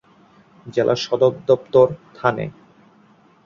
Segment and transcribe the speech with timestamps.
[0.65, 2.45] জেলার সদর দপ্তর থানে।